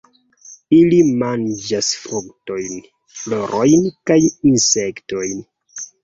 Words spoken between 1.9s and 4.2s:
fruktojn, florojn kaj